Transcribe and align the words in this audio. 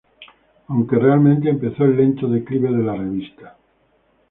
Aunque 0.69 0.95
realmente 0.97 1.47
empezó 1.47 1.85
el 1.85 1.95
lento 1.95 2.27
declive 2.27 2.71
de 2.75 2.83
la 2.83 2.95
revista. 2.95 3.55